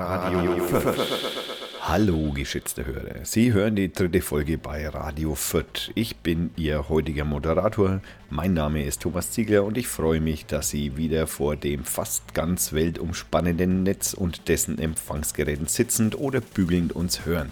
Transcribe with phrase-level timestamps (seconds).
[0.00, 0.96] Radio Fürth.
[1.82, 3.24] Hallo, geschätzte Hörer.
[3.24, 5.90] Sie hören die dritte Folge bei Radio Fürth.
[5.94, 8.00] Ich bin Ihr heutiger Moderator.
[8.30, 12.32] Mein Name ist Thomas Ziegler und ich freue mich, dass Sie wieder vor dem fast
[12.32, 17.50] ganz weltumspannenden Netz und dessen Empfangsgeräten sitzend oder bügelnd uns hören.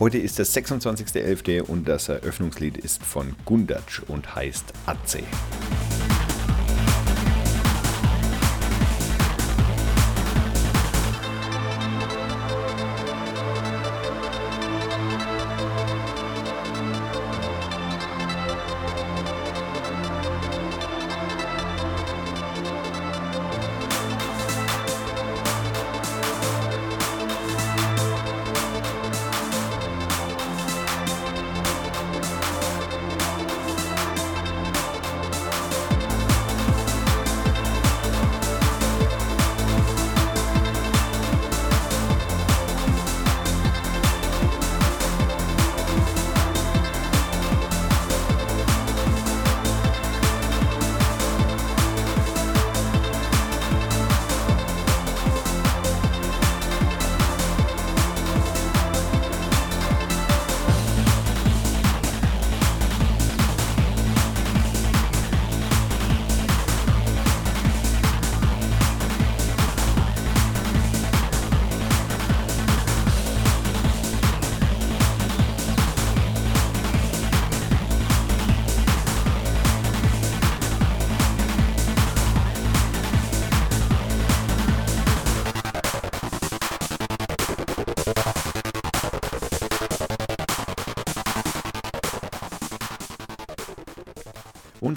[0.00, 1.62] Heute ist der 26.11.
[1.62, 5.20] und das Eröffnungslied ist von Gundatsch und heißt Atze.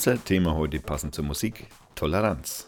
[0.07, 2.65] Unser Thema heute passend zur Musik, Toleranz.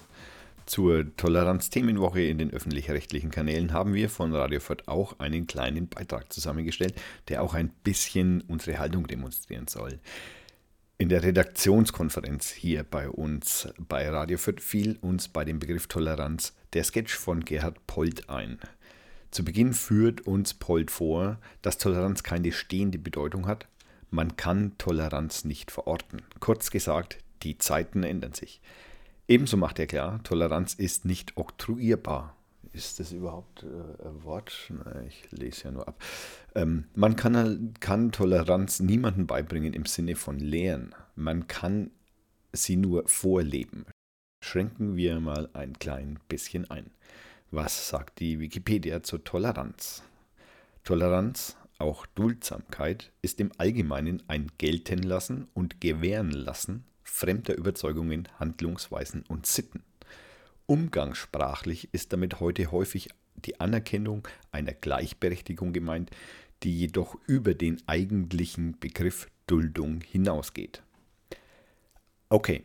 [0.65, 6.33] Zur Toleranz-Themenwoche in den öffentlich-rechtlichen Kanälen haben wir von Radio Fürth auch einen kleinen Beitrag
[6.33, 6.95] zusammengestellt,
[7.29, 10.01] der auch ein bisschen unsere Haltung demonstrieren soll.
[10.97, 16.53] In der Redaktionskonferenz hier bei uns bei Radio Fürth fiel uns bei dem Begriff Toleranz
[16.73, 18.59] der Sketch von Gerhard Polt ein.
[19.31, 23.65] Zu Beginn führt uns Polt vor, dass Toleranz keine stehende Bedeutung hat,
[24.11, 26.23] man kann Toleranz nicht verorten.
[26.41, 28.61] Kurz gesagt, die Zeiten ändern sich.
[29.27, 32.35] Ebenso macht er klar, Toleranz ist nicht oktroyierbar.
[32.73, 34.53] Ist das überhaupt äh, ein Wort?
[34.69, 36.01] Na, ich lese ja nur ab.
[36.55, 40.93] Ähm, man kann, kann Toleranz niemandem beibringen im Sinne von Lehren.
[41.15, 41.91] Man kann
[42.53, 43.85] sie nur vorleben.
[44.43, 46.91] Schränken wir mal ein klein bisschen ein.
[47.51, 50.03] Was sagt die Wikipedia zur Toleranz?
[50.83, 59.83] Toleranz auch Duldsamkeit ist im Allgemeinen ein Geltenlassen und Gewährenlassen fremder Überzeugungen, Handlungsweisen und Sitten.
[60.65, 66.11] Umgangssprachlich ist damit heute häufig die Anerkennung einer Gleichberechtigung gemeint,
[66.63, 70.83] die jedoch über den eigentlichen Begriff Duldung hinausgeht.
[72.29, 72.63] Okay,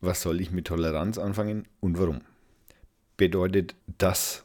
[0.00, 2.20] was soll ich mit Toleranz anfangen und warum?
[3.16, 4.44] Bedeutet das,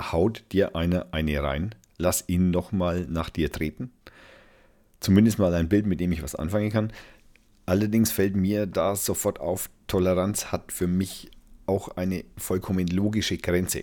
[0.00, 3.90] haut dir einer eine rein, lass ihn nochmal nach dir treten.
[5.00, 6.92] Zumindest mal ein Bild, mit dem ich was anfangen kann.
[7.66, 11.30] Allerdings fällt mir da sofort auf, Toleranz hat für mich
[11.66, 13.82] auch eine vollkommen logische Grenze.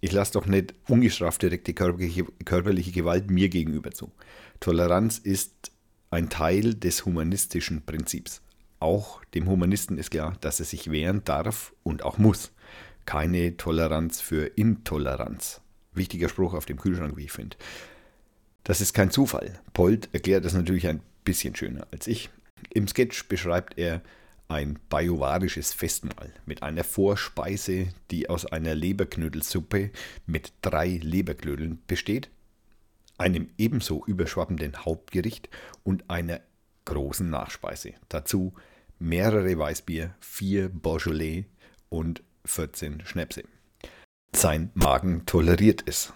[0.00, 4.12] Ich lasse doch nicht ungestraft direkte körperliche, Gewalt mir gegenüber zu.
[4.60, 5.72] Toleranz ist
[6.10, 8.42] ein Teil des humanistischen Prinzips.
[8.78, 12.52] Auch dem Humanisten ist klar, dass er sich wehren darf und auch muss.
[13.06, 15.60] Keine Toleranz für Intoleranz.
[15.94, 17.56] Wichtiger Spruch auf dem Kühlschrank, wie ich finde.
[18.64, 19.58] Das ist kein Zufall.
[19.72, 22.30] Polt erklärt das natürlich ein bisschen schöner als ich.
[22.70, 24.02] Im Sketch beschreibt er
[24.48, 29.90] ein bajuwarisches Festmahl mit einer Vorspeise, die aus einer Leberknödelsuppe
[30.26, 32.30] mit drei Leberknödeln besteht,
[33.18, 35.48] einem ebenso überschwappenden Hauptgericht
[35.82, 36.40] und einer
[36.84, 37.94] großen Nachspeise.
[38.08, 38.54] Dazu
[38.98, 41.44] mehrere Weißbier, vier Beaujolais
[41.88, 43.42] und 14 Schnäpse.
[44.32, 46.12] Sein Magen toleriert es.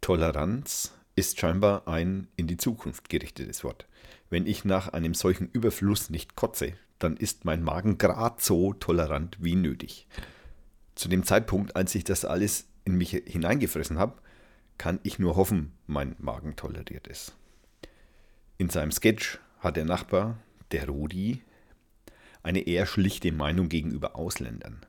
[0.00, 3.86] Toleranz ist scheinbar ein in die Zukunft gerichtetes Wort.
[4.30, 9.36] Wenn ich nach einem solchen Überfluss nicht kotze, dann ist mein Magen grad so tolerant
[9.38, 10.06] wie nötig.
[10.94, 14.18] Zu dem Zeitpunkt, als ich das alles in mich hineingefressen habe,
[14.78, 17.32] kann ich nur hoffen, mein Magen toleriert es.
[18.56, 20.38] In seinem Sketch hat der Nachbar,
[20.72, 21.42] der Rudi,
[22.42, 24.86] eine eher schlichte Meinung gegenüber Ausländern.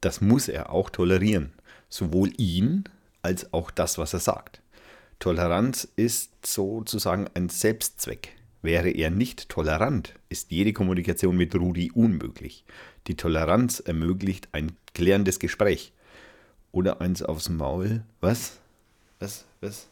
[0.00, 1.52] Das muss er auch tolerieren,
[1.88, 2.84] sowohl ihn
[3.22, 4.61] als auch das, was er sagt.
[5.22, 8.34] Toleranz ist sozusagen ein Selbstzweck.
[8.60, 12.64] Wäre er nicht tolerant, ist jede Kommunikation mit Rudi unmöglich.
[13.06, 15.92] Die Toleranz ermöglicht ein klärendes Gespräch.
[16.72, 18.02] oder eins aufs Maul.
[18.20, 18.58] Was?
[19.20, 19.44] Was?
[19.60, 19.88] Was?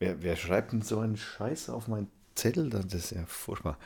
[0.00, 2.68] Wer, wer schreibt denn so einen Scheiß auf meinen Zettel?
[2.68, 3.78] Das ist ja furchtbar.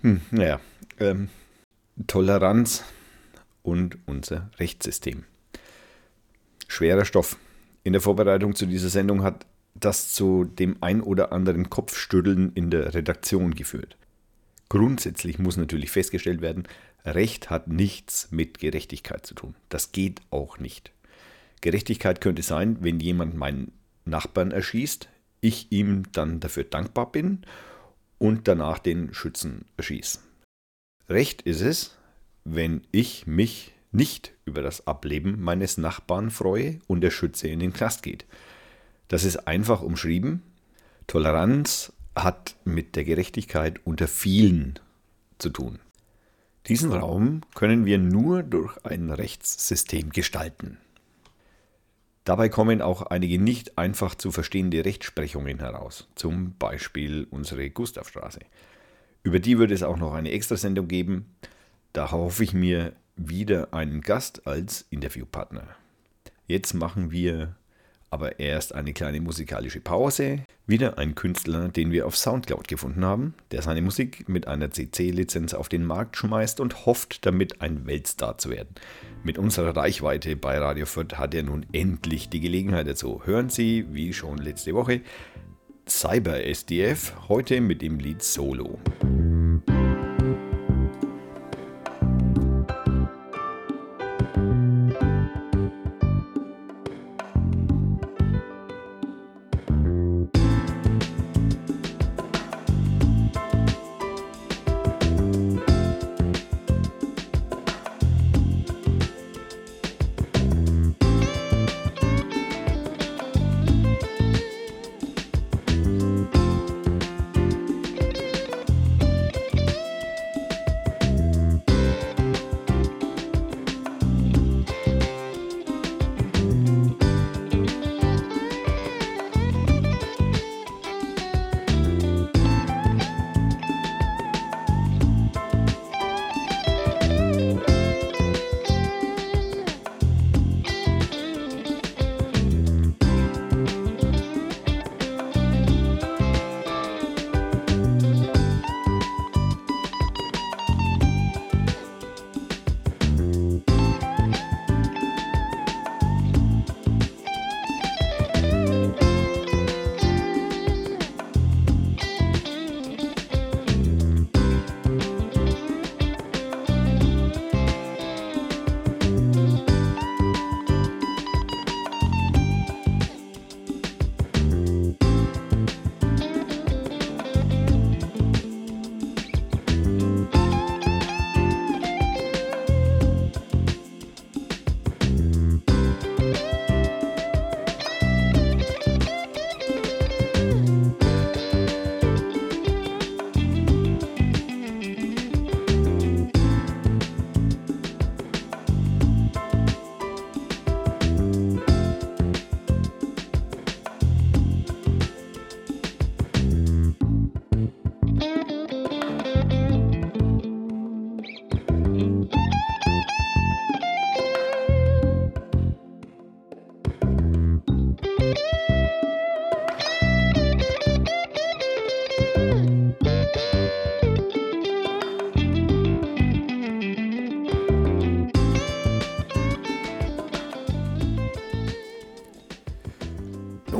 [0.00, 0.58] Hm, naja,
[1.00, 1.28] ähm,
[2.06, 2.82] Toleranz
[3.62, 5.24] und unser Rechtssystem.
[6.66, 7.36] Schwerer Stoff.
[7.88, 12.70] In der Vorbereitung zu dieser Sendung hat das zu dem ein oder anderen Kopfstütteln in
[12.70, 13.96] der Redaktion geführt.
[14.68, 16.64] Grundsätzlich muss natürlich festgestellt werden,
[17.06, 19.54] Recht hat nichts mit Gerechtigkeit zu tun.
[19.70, 20.92] Das geht auch nicht.
[21.62, 23.72] Gerechtigkeit könnte sein, wenn jemand meinen
[24.04, 25.08] Nachbarn erschießt,
[25.40, 27.40] ich ihm dann dafür dankbar bin
[28.18, 30.18] und danach den Schützen erschieße.
[31.08, 31.96] Recht ist es,
[32.44, 37.72] wenn ich mich nicht über das Ableben meines Nachbarn freue und der Schütze in den
[37.72, 38.26] Knast geht.
[39.08, 40.42] Das ist einfach umschrieben.
[41.06, 44.78] Toleranz hat mit der Gerechtigkeit unter vielen
[45.38, 45.78] zu tun.
[46.66, 50.76] Diesen Raum können wir nur durch ein Rechtssystem gestalten.
[52.24, 58.40] Dabei kommen auch einige nicht einfach zu verstehende Rechtsprechungen heraus, zum Beispiel unsere Gustavstraße.
[59.22, 61.34] Über die wird es auch noch eine Extrasendung geben.
[61.94, 65.66] Da hoffe ich mir wieder einen Gast als Interviewpartner.
[66.46, 67.56] Jetzt machen wir
[68.10, 70.40] aber erst eine kleine musikalische Pause.
[70.66, 75.54] Wieder ein Künstler, den wir auf Soundcloud gefunden haben, der seine Musik mit einer CC-Lizenz
[75.54, 78.74] auf den Markt schmeißt und hofft, damit ein Weltstar zu werden.
[79.24, 83.22] Mit unserer Reichweite bei Radio Fürth hat er nun endlich die Gelegenheit dazu.
[83.24, 85.02] Hören Sie, wie schon letzte Woche,
[85.86, 88.78] Cyber SDF, heute mit dem Lied Solo.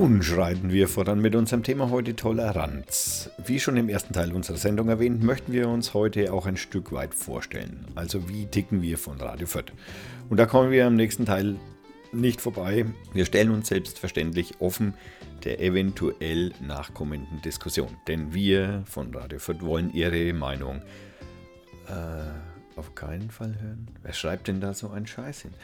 [0.00, 3.30] Nun schreiten wir voran mit unserem Thema heute Toleranz.
[3.44, 6.92] Wie schon im ersten Teil unserer Sendung erwähnt, möchten wir uns heute auch ein Stück
[6.92, 7.84] weit vorstellen.
[7.96, 9.72] Also wie ticken wir von Radio Fürth?
[10.28, 11.56] Und da kommen wir im nächsten Teil
[12.12, 12.86] nicht vorbei.
[13.12, 14.94] Wir stellen uns selbstverständlich offen
[15.42, 17.96] der eventuell nachkommenden Diskussion.
[18.06, 20.80] Denn wir von Radio Fürth wollen Ihre Meinung
[21.88, 23.88] äh, auf keinen Fall hören.
[24.04, 25.54] Wer schreibt denn da so einen Scheiß hin?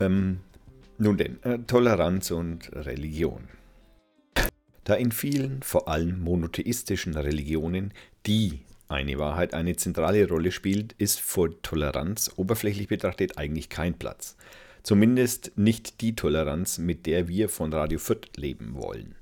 [0.00, 0.40] Ähm,
[1.00, 3.48] nun denn, äh, Toleranz und Religion.
[4.84, 7.92] Da in vielen, vor allem monotheistischen Religionen,
[8.26, 14.36] die eine Wahrheit eine zentrale Rolle spielt, ist vor Toleranz oberflächlich betrachtet eigentlich kein Platz.
[14.82, 19.14] Zumindest nicht die Toleranz, mit der wir von Radio Fürth leben wollen.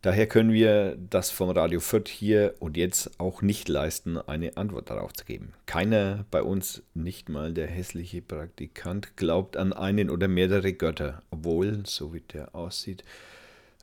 [0.00, 4.90] Daher können wir das vom Radio Fürth hier und jetzt auch nicht leisten, eine Antwort
[4.90, 5.54] darauf zu geben.
[5.66, 11.82] Keiner bei uns, nicht mal der hässliche Praktikant, glaubt an einen oder mehrere Götter, obwohl,
[11.84, 13.02] so wie der aussieht,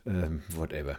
[0.06, 0.98] äh, whatever.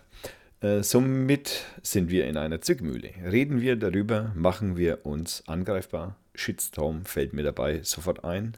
[0.62, 3.10] Äh, somit sind wir in einer Zwickmühle.
[3.24, 6.16] Reden wir darüber, machen wir uns angreifbar.
[6.36, 8.56] Shitstorm fällt mir dabei sofort ein.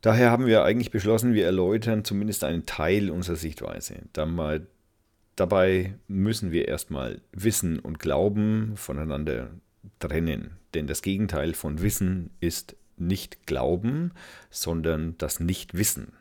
[0.00, 3.94] Daher haben wir eigentlich beschlossen, wir erläutern zumindest einen Teil unserer Sichtweise.
[5.36, 9.50] Dabei müssen wir erstmal Wissen und Glauben voneinander
[9.98, 10.52] trennen.
[10.74, 14.12] Denn das Gegenteil von Wissen ist nicht Glauben,
[14.50, 16.12] sondern das Nichtwissen.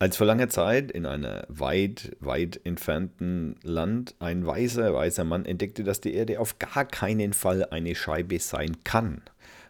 [0.00, 5.82] Als vor langer Zeit in einem weit, weit entfernten Land ein weiser, weiser Mann entdeckte,
[5.82, 9.22] dass die Erde auf gar keinen Fall eine Scheibe sein kann.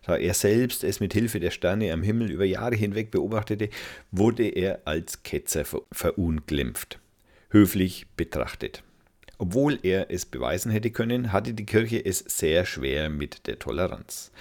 [0.05, 3.71] Da er selbst es mit Hilfe der Sterne am Himmel über Jahre hinweg beobachtete,
[4.11, 6.99] wurde er als Ketzer verunglimpft,
[7.51, 8.83] höflich betrachtet.
[9.39, 14.33] Obwohl er es beweisen hätte können, hatte die Kirche es sehr schwer mit der Toleranz.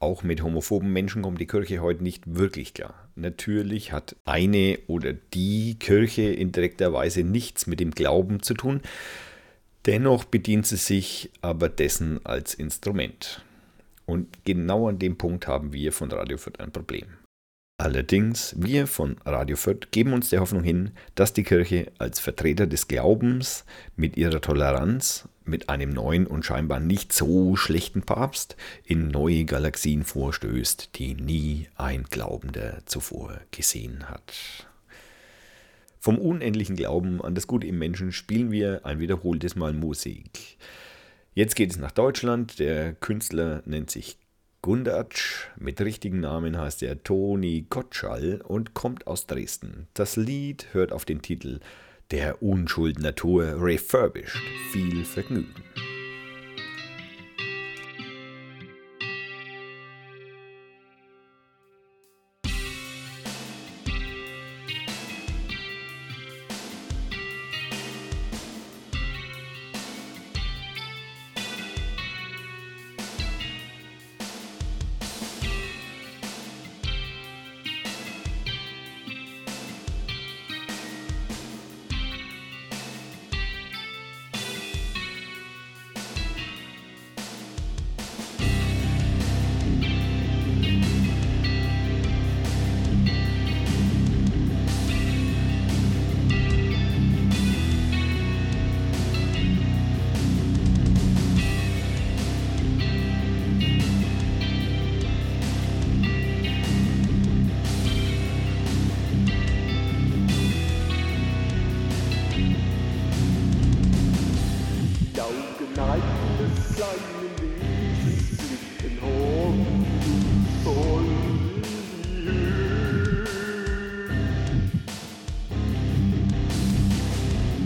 [0.00, 3.08] Auch mit homophoben Menschen kommt die Kirche heute nicht wirklich klar.
[3.14, 8.80] Natürlich hat eine oder die Kirche in direkter Weise nichts mit dem Glauben zu tun,
[9.86, 13.44] dennoch bedient sie sich aber dessen als Instrument.
[14.06, 17.19] Und genau an dem Punkt haben wir von Radio Fürth ein Problem.
[17.80, 22.66] Allerdings, wir von Radio Fürth geben uns der Hoffnung hin, dass die Kirche als Vertreter
[22.66, 23.64] des Glaubens
[23.96, 30.04] mit ihrer Toleranz, mit einem neuen und scheinbar nicht so schlechten Papst in neue Galaxien
[30.04, 34.34] vorstößt, die nie ein Glaubender zuvor gesehen hat.
[36.00, 40.58] Vom unendlichen Glauben an das Gute im Menschen spielen wir ein wiederholtes Mal Musik.
[41.32, 42.58] Jetzt geht es nach Deutschland.
[42.58, 44.18] Der Künstler nennt sich
[44.62, 49.88] Gundatsch, mit richtigen Namen heißt er Toni Gottschall und kommt aus Dresden.
[49.94, 51.60] Das Lied hört auf den Titel
[52.10, 54.42] Der Unschuld Natur Refurbished.
[54.70, 55.64] Viel Vergnügen.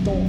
[0.05, 0.29] Bom.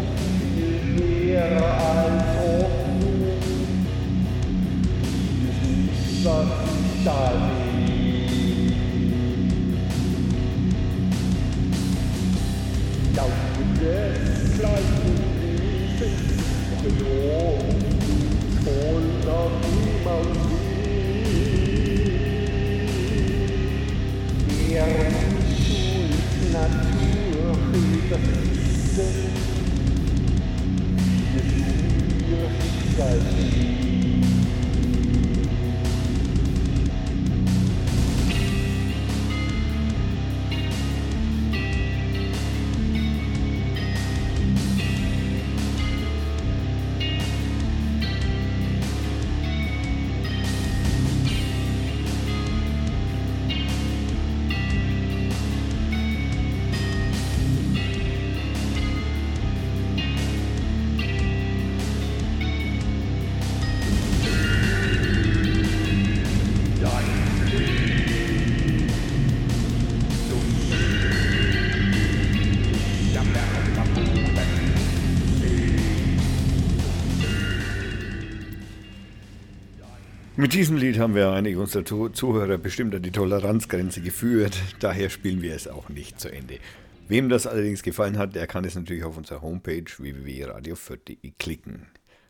[80.46, 81.84] Mit diesem Lied haben wir einige unserer
[82.14, 86.60] Zuhörer bestimmt an die Toleranzgrenze geführt, daher spielen wir es auch nicht zu Ende.
[87.08, 91.88] Wem das allerdings gefallen hat, der kann es natürlich auf unserer Homepage www.radio4.de klicken.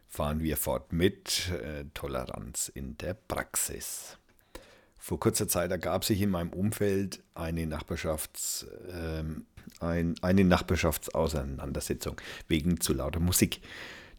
[0.08, 4.18] Fahren wir fort mit äh, Toleranz in der Praxis.
[4.98, 9.46] Vor kurzer Zeit ergab sich in meinem Umfeld eine Nachbarschafts, ähm,
[9.82, 13.60] ein, eine Nachbarschaftsauseinandersetzung wegen zu lauter Musik.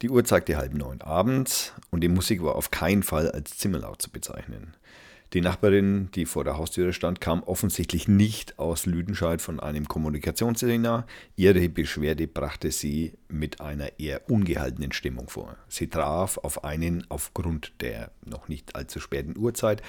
[0.02, 4.02] Die Uhr zeigte halb neun abends und die Musik war auf keinen Fall als zimmerlaut
[4.02, 4.74] zu bezeichnen.
[5.32, 11.06] Die Nachbarin, die vor der Haustüre stand, kam offensichtlich nicht aus Lüdenscheid von einem Kommunikationsseminar.
[11.34, 15.56] Ihre Beschwerde brachte sie mit einer eher ungehaltenen Stimmung vor.
[15.68, 19.82] Sie traf auf einen aufgrund der noch nicht allzu späten Uhrzeit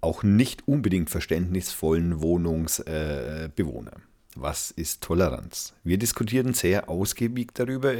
[0.00, 3.92] auch nicht unbedingt verständnisvollen Wohnungsbewohner.
[3.92, 4.00] Äh,
[4.34, 5.74] Was ist Toleranz?
[5.84, 7.94] Wir diskutierten sehr ausgiebig darüber.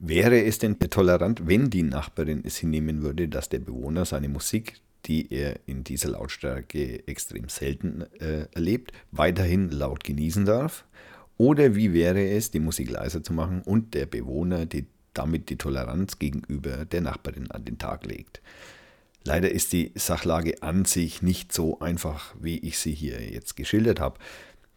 [0.00, 4.80] Wäre es denn tolerant, wenn die Nachbarin es hinnehmen würde, dass der Bewohner seine Musik
[5.06, 10.84] die er in dieser Lautstärke extrem selten äh, erlebt, weiterhin laut genießen darf?
[11.36, 15.56] Oder wie wäre es, die Musik leiser zu machen und der Bewohner die, damit die
[15.56, 18.42] Toleranz gegenüber der Nachbarin an den Tag legt?
[19.24, 24.00] Leider ist die Sachlage an sich nicht so einfach, wie ich sie hier jetzt geschildert
[24.00, 24.18] habe.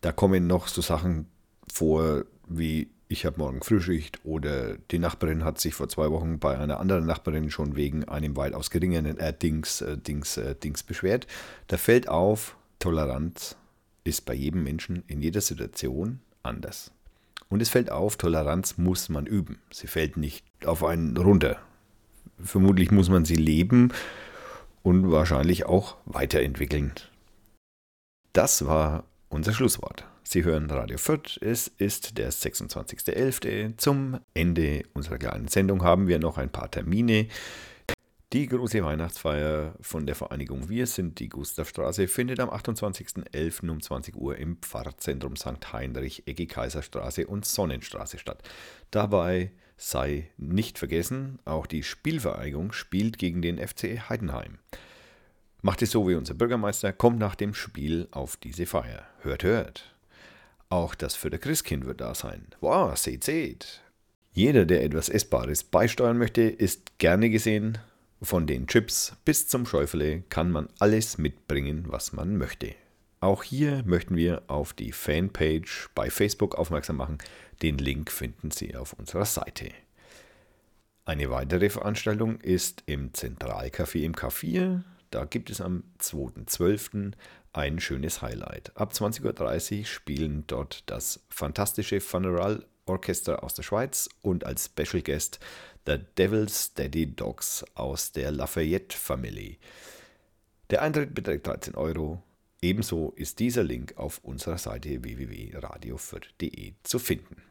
[0.01, 1.27] Da kommen noch so Sachen
[1.71, 6.57] vor wie ich habe morgen Frühschicht oder die Nachbarin hat sich vor zwei Wochen bei
[6.57, 11.27] einer anderen Nachbarin schon wegen einem weitaus geringeren äh, Dings, äh, Dings, äh, Dings beschwert.
[11.67, 13.55] Da fällt auf, Toleranz
[14.03, 16.91] ist bei jedem Menschen in jeder Situation anders.
[17.49, 19.59] Und es fällt auf, Toleranz muss man üben.
[19.71, 21.57] Sie fällt nicht auf einen runter.
[22.43, 23.93] Vermutlich muss man sie leben
[24.81, 26.93] und wahrscheinlich auch weiterentwickeln.
[28.33, 30.03] Das war unser Schlusswort.
[30.25, 31.37] Sie hören Radio Fürth.
[31.41, 33.77] Es ist der 26.11.
[33.77, 37.27] Zum Ende unserer kleinen Sendung haben wir noch ein paar Termine.
[38.31, 43.69] Die große Weihnachtsfeier von der Vereinigung Wir sind die Gustavstraße findet am 28.11.
[43.69, 45.73] um 20 Uhr im Pfarrzentrum St.
[45.73, 48.41] Heinrich, Ecke Kaiserstraße und Sonnenstraße statt.
[48.91, 54.57] Dabei sei nicht vergessen, auch die Spielvereinigung spielt gegen den FC Heidenheim.
[55.61, 59.05] Macht es so wie unser Bürgermeister, kommt nach dem Spiel auf diese Feier.
[59.21, 59.92] Hört, hört.
[60.73, 62.47] Auch das für der Christkind wird da sein.
[62.59, 63.83] Wow, seht, seht.
[64.31, 67.77] Jeder, der etwas Essbares beisteuern möchte, ist gerne gesehen.
[68.23, 72.73] Von den Chips bis zum Schäufele kann man alles mitbringen, was man möchte.
[73.19, 77.19] Auch hier möchten wir auf die Fanpage bei Facebook aufmerksam machen.
[77.61, 79.69] Den Link finden Sie auf unserer Seite.
[81.05, 84.81] Eine weitere Veranstaltung ist im Zentralcafé im K4.
[85.13, 87.11] Da gibt es am 2.12
[87.53, 88.75] ein schönes Highlight.
[88.75, 95.03] Ab 20.30 Uhr spielen dort das fantastische Funeral Orchester aus der Schweiz und als Special
[95.03, 95.39] Guest
[95.85, 99.59] The Devil's Daddy Dogs aus der Lafayette Family.
[100.71, 102.23] Der Eintritt beträgt 13 Euro.
[102.63, 107.43] Ebenso ist dieser Link auf unserer Seite www.radiofürth.de zu finden.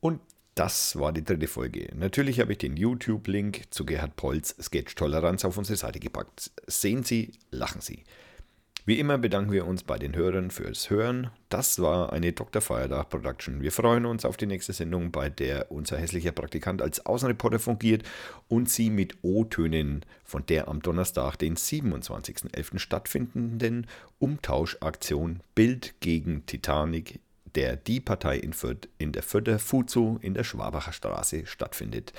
[0.00, 0.20] Und
[0.54, 1.88] das war die dritte Folge.
[1.94, 6.50] Natürlich habe ich den YouTube-Link zu Gerhard Polz Sketch Toleranz auf unsere Seite gepackt.
[6.66, 8.04] Sehen Sie, lachen Sie.
[8.86, 11.30] Wie immer bedanken wir uns bei den Hörern fürs Hören.
[11.48, 12.60] Das war eine Dr.
[12.60, 13.62] Feiertag Production.
[13.62, 18.02] Wir freuen uns auf die nächste Sendung, bei der unser hässlicher Praktikant als Außenreporter fungiert
[18.46, 22.78] und Sie mit O-Tönen von der am Donnerstag, den 27.11.
[22.78, 23.86] stattfindenden
[24.18, 27.20] Umtauschaktion Bild gegen Titanic
[27.54, 32.12] der Die Partei in Fürth in der Fürther Fuzu in der Schwabacher Straße stattfindet.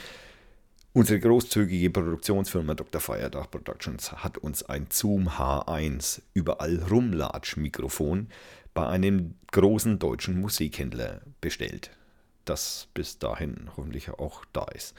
[0.94, 3.02] Unsere großzügige Produktionsfirma Dr.
[3.02, 8.30] Feiertag Productions hat uns ein Zoom H1 überall Rumlatsch-Mikrofon
[8.74, 11.92] bei einem großen deutschen Musikhändler bestellt,
[12.46, 14.96] das bis dahin hoffentlich auch da ist.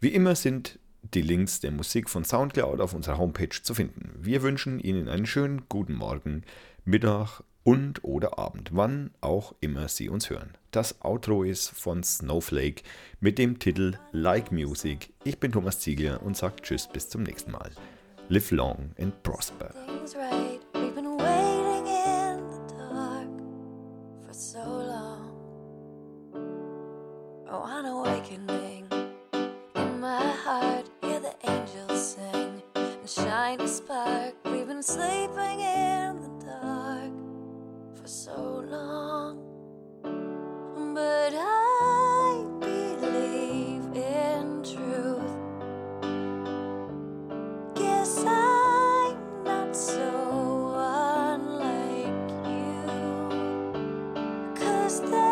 [0.00, 4.12] Wie immer sind die Links der Musik von Soundcloud auf unserer Homepage zu finden.
[4.20, 6.42] Wir wünschen Ihnen einen schönen guten Morgen,
[6.84, 10.50] Mittag und oder Abend, wann auch immer Sie uns hören.
[10.70, 12.82] Das Outro ist von Snowflake
[13.20, 15.12] mit dem Titel Like Music.
[15.24, 17.70] Ich bin Thomas Ziegler und sage Tschüss bis zum nächsten Mal.
[18.28, 19.74] Live long and prosper.
[55.00, 55.23] just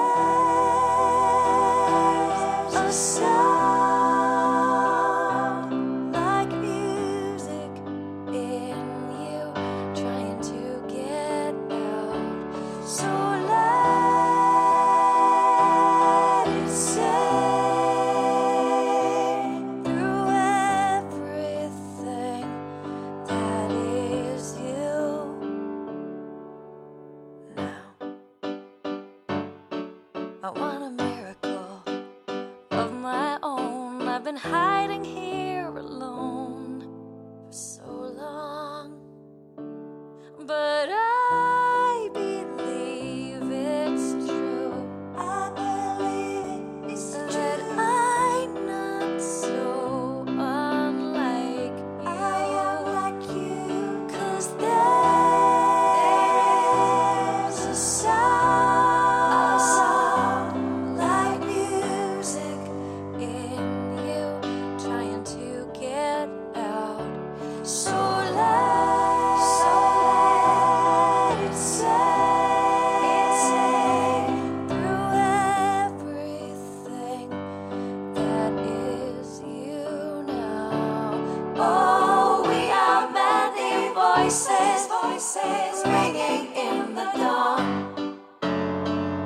[84.32, 88.18] voices, voices ringing in the dawn.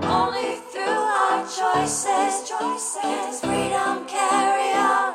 [0.03, 5.15] Only through our choices, choices, freedom carry on.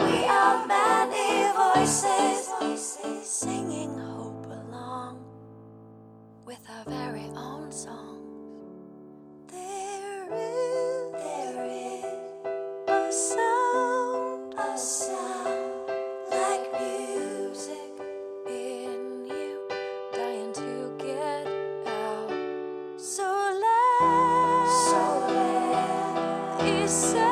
[0.00, 5.24] We are many voices, voices singing hope along
[6.44, 8.20] with our very own songs.
[9.50, 9.99] This
[26.90, 27.29] yourself.